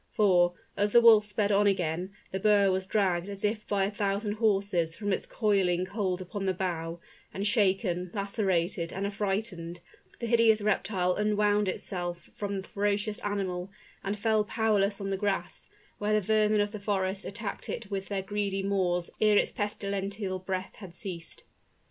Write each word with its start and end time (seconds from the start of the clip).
For, 0.13 0.53
as 0.75 0.93
the 0.93 0.99
wolf 1.01 1.25
sped 1.25 1.51
on 1.51 1.67
again, 1.67 2.11
the 2.31 2.39
boa 2.39 2.71
was 2.71 2.87
dragged 2.87 3.29
as 3.29 3.43
if 3.45 3.67
by 3.67 3.83
a 3.85 3.91
thousand 3.91 4.31
horses 4.31 4.95
from 4.95 5.13
its 5.13 5.27
coiling 5.27 5.85
hold 5.85 6.21
upon 6.21 6.47
the 6.47 6.55
bough 6.55 6.99
and 7.31 7.45
shaken, 7.45 8.09
lacerated, 8.11 8.91
and 8.91 9.05
affrighted, 9.05 9.79
the 10.19 10.25
hideous 10.25 10.63
reptile 10.63 11.13
unwound 11.13 11.67
itself 11.67 12.31
from 12.35 12.59
the 12.63 12.67
ferocious 12.67 13.19
animal, 13.19 13.69
and 14.03 14.17
fell 14.17 14.43
powerless 14.43 14.99
on 14.99 15.11
the 15.11 15.17
grass, 15.17 15.69
where 15.99 16.13
the 16.13 16.19
vermin 16.19 16.61
of 16.61 16.71
the 16.71 16.79
forest 16.79 17.23
attacked 17.23 17.69
it 17.69 17.91
with 17.91 18.07
their 18.07 18.23
greedy 18.23 18.63
maws 18.63 19.11
ere 19.21 19.37
its 19.37 19.51
pestilential 19.51 20.39
breath 20.39 20.73
had 20.77 20.95
ceased. 20.95 21.43